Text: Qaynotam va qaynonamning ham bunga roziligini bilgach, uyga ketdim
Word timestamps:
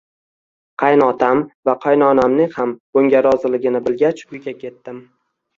Qaynotam 0.83 1.43
va 1.69 1.75
qaynonamning 1.83 2.49
ham 2.57 2.73
bunga 2.99 3.21
roziligini 3.29 3.83
bilgach, 3.91 4.25
uyga 4.37 4.59
ketdim 4.65 5.07